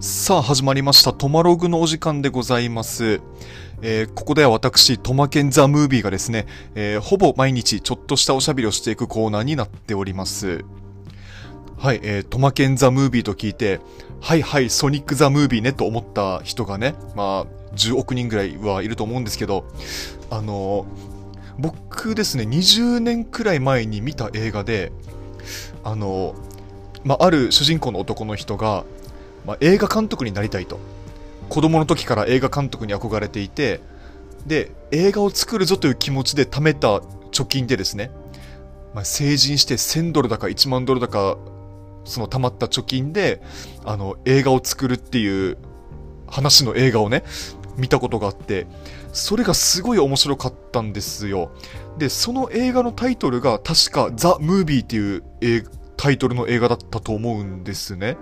[0.00, 3.20] さあ始まりましたトマログのお時間でございます。
[3.82, 6.46] えーここでは私、トマケンザムービーがですね、
[6.76, 10.64] えーほぼ毎日ちょっとしたおしゃべりをしていくコーナーになっております。
[11.78, 13.80] はい、えートマケンザムービーと聞いて、
[14.20, 19.64] はいはい、ソニックザムービーねと思った人がね、まあ、10億人ぐらいはいると思うんですけど、
[20.30, 20.86] あのー
[21.58, 24.92] 僕ですね、20年くらい前に見た映画で、
[25.82, 26.48] あのー
[27.02, 28.84] まあ、ある主人公の男の人が、
[29.48, 30.78] まあ、映画監督になりたいと。
[31.48, 33.80] 子供の時から映画監督に憧れていて
[34.46, 36.98] で映画を作るぞという気持ちで貯めた
[37.32, 38.10] 貯金でですね、
[38.92, 41.38] まあ、成人して1000ドルだか1万ドルだか
[42.04, 43.40] その貯まった貯金で
[43.86, 45.56] あの映画を作るっていう
[46.26, 47.24] 話の映画をね
[47.78, 48.66] 見たことがあって
[49.14, 51.50] それがすごい面白かったんですよ。
[51.96, 55.64] でその映画のタイトルが確か「ザ・ムービーっていう映
[55.96, 58.18] タイトルの映画だったと思うんですね。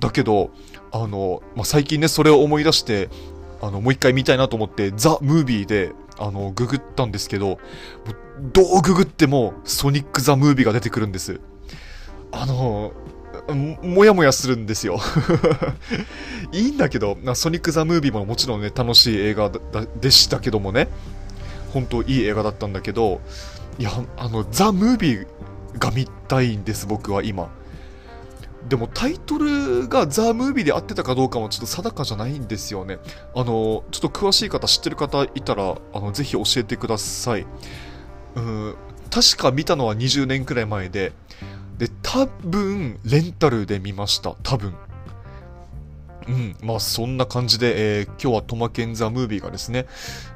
[0.00, 0.50] だけど、
[0.92, 3.08] あの、まあ、最近ね、それを思い出して、
[3.60, 7.58] あの、もう一回見たいなと思って、ザ・ムービーで、あの、ググったんですけど、
[8.52, 11.40] どうググっても、ソニック・ザ・ムービーが出てくるんです。
[12.30, 12.92] あの、
[13.82, 14.98] もやもやするんですよ。
[16.52, 19.50] いいんだけど、ソニック・ザ・ムービーももちろんね、楽しい映画
[20.00, 20.88] でしたけどもね、
[21.72, 23.20] 本当いい映画だったんだけど、
[23.78, 25.26] いや、あの、ザ・ムービー
[25.78, 27.50] が見たいんです、僕は今。
[28.68, 32.98] でもタイトルがザ・ムービーで合ってたかどうかもちょっと定かじゃないんですよね。
[33.34, 37.46] あの、ちょっと詳しい方、知ってる方いたら、あの、ぜひ教えてください。
[38.36, 38.74] うん、
[39.10, 41.12] 確か見たのは20年くらい前で、
[41.78, 44.34] で、多分、レンタルで見ました。
[44.42, 44.74] 多分。
[46.26, 49.86] うん、まあそんな感じで、えー今日はトマケンザ・ムービーがですね、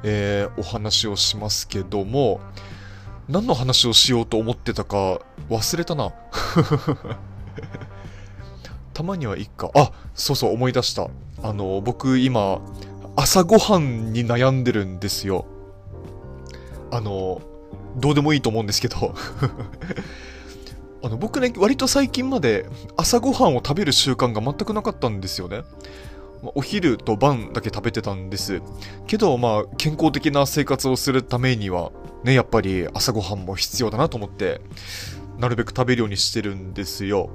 [0.03, 2.41] えーお話をしますけども、
[3.27, 5.19] 何の話をしようと思ってたか
[5.49, 6.13] 忘れたな。
[8.99, 9.71] たまにはいいか。
[9.75, 11.07] あ、そうそう思い出した。
[11.41, 12.59] あの、僕今、
[13.15, 15.45] 朝ごはんに悩んでるんですよ。
[16.91, 17.41] あの、
[17.95, 19.15] どうでもいいと思うんですけど。
[21.01, 22.65] あの、僕ね、割と最近まで
[22.97, 25.61] 朝ごはんを食べる習慣が全くなかったんですよね。
[26.53, 28.61] お昼と晩だけ食べてたんです。
[29.07, 31.93] けど、まあ、健康的な生活をするためには、
[32.25, 34.59] ね、やっぱり朝ごはんも必要だなと思って、
[35.37, 37.29] なるべく食べるようにしてるんですよ。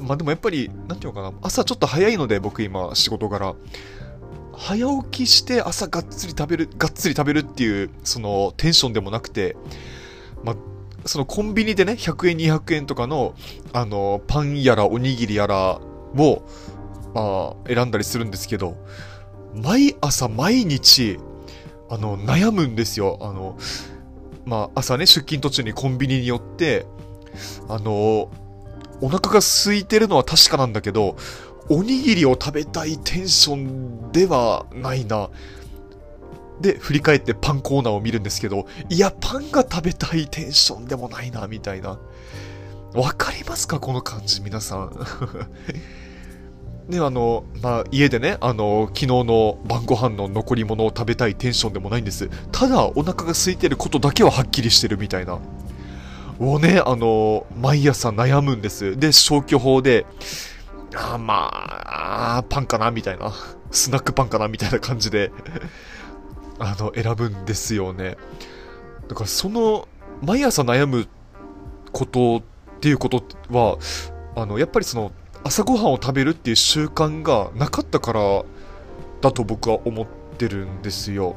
[0.00, 3.54] まあでもやっぱり、なんていうのかな、朝ちょっと早いので、僕今、仕事柄。
[4.52, 9.56] 早起きして朝がっつり食べる、がっつり食べるっていう、その、テンションでもなくて、
[10.44, 10.56] まあ、
[11.06, 13.34] そのコンビニでね、100円、200円とかの、
[13.72, 15.80] あの、パンやらおにぎりやら
[16.16, 16.42] を、
[17.14, 18.76] まあ、選んだりするんですけど、
[19.54, 21.18] 毎朝毎日、
[21.88, 23.18] あの、悩むんですよ。
[23.20, 23.58] あの、
[24.44, 26.86] まあ、朝ね、出勤途中にコンビニに寄って、
[27.68, 28.30] あの、
[29.00, 31.16] お腹が空いてるのは確かなんだけど、
[31.68, 35.30] おにぎりを食べたいテンションではないな。
[36.60, 41.98] で、振り返ってパンコーナーを見るんですけど、いや、パンが食べたいテンションでもないな、みたいな。
[42.92, 44.90] わかりますかこの感じ、皆さん。
[46.90, 52.28] ね、あの、まあ、家でね、あの、昨日の晩ご飯の残り物を食べたいテンションでもないんです。
[52.50, 55.38] ただ、お腹が空いてることだけははっきりしてるみたいな。
[56.40, 58.98] をね、あの、毎朝悩むんです。
[58.98, 60.06] で、消去法で、
[60.96, 63.32] あまあ、パンかなみたいな。
[63.70, 65.30] スナックパンかなみたいな感じで、
[66.58, 68.16] あの、選ぶんですよね。
[69.06, 69.86] だから、その、
[70.22, 71.06] 毎朝悩む
[71.92, 72.42] ことっ
[72.80, 73.78] ていうことは、
[74.34, 75.12] あの、やっぱりその、
[75.44, 78.42] 朝ごはんを食べるっていう習慣がなかったから
[79.20, 80.06] だと僕は思っ
[80.36, 81.36] てるんですよ。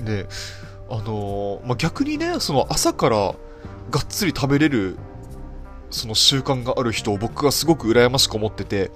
[0.00, 0.26] で、
[0.90, 3.34] あのまあ、逆にね、その朝から
[3.90, 4.96] がっつり食べれる
[5.90, 8.90] その習慣がある人を僕がすごく羨ましく思ってて、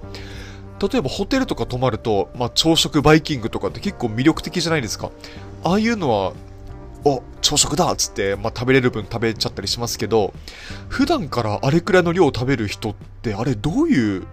[0.81, 5.11] 例えばホテルとか泊まると、まあ、朝食バイキングとかって結構魅力的じゃないですか。
[5.63, 6.33] ああいうのは、
[7.05, 10.33] お、朝食だっつって、まあ、食べれる分食べちゃったりしますけど、
[10.89, 14.27] 普段からあれくらいの量を食べる人って、あれどういう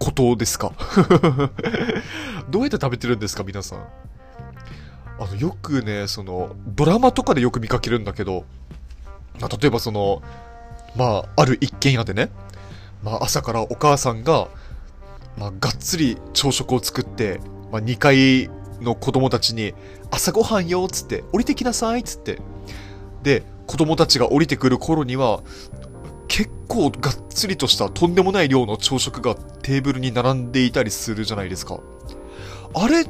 [0.00, 0.72] ことですか？
[2.50, 3.78] どうやって食べてるんですか皆さん。
[5.20, 8.44] あの、よくね、その、ドラマとかでよく見かけるんだけど、
[9.40, 10.22] まあ例えばその、
[10.96, 12.30] まあ、ある一軒家でね、
[13.02, 14.48] まあ、朝からお母さんが、
[15.38, 17.40] まあ、がっつり朝食を作って、
[17.70, 18.50] まあ、2階
[18.82, 19.74] の子供たちに、
[20.10, 22.38] 朝ごはんよ、つって、降りてきなさい、つって。
[23.22, 25.42] で、子供たちが降りてくる頃には、
[26.28, 31.80] 結構がっつりとしたとんでもない量の朝食がテーブルに並んでいたりするじゃないですか。
[32.74, 33.04] あれ、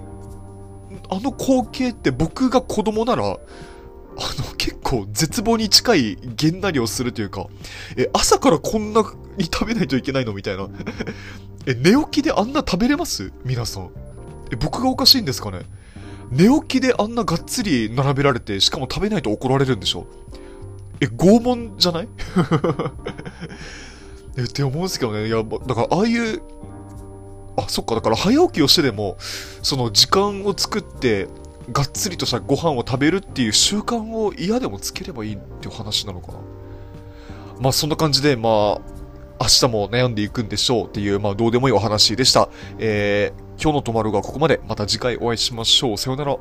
[1.08, 3.38] あの光景って僕が子供なら、あの、
[4.56, 7.46] 結構絶望に近いげんなりをするというか、
[7.96, 9.02] え、朝からこんな
[9.38, 10.68] に食べないといけないのみたいな。
[11.66, 13.32] え、寝起きであんな食べれます？
[13.44, 13.90] 皆さん。
[14.52, 15.62] え、僕がおかしいんですかね？
[16.30, 20.06] 寝起きであんながっつり並べられて、しかも食べないと怒られるんでしょ？
[21.00, 22.08] え、拷問じゃない？
[24.38, 25.26] え、って思うんですけどね。
[25.26, 26.42] いや、だからああいう、
[27.56, 29.16] あ、そっか、だから早起きをしてでも、
[29.62, 31.28] その時間を作って、
[31.72, 36.38] がっつりとしたご飯を食べるっていう習慣を嫌でもつければいいっていう話なのかな？
[37.60, 38.52] まあそんな感じで、まあ、
[39.40, 42.48] 明日も悩んでいくんでしょうっていう、まあどうでもいいお話でした。
[42.78, 44.60] えー、今日のとまるがここまで。
[44.68, 45.96] また次回お会いしましょう。
[45.96, 46.36] さようなら。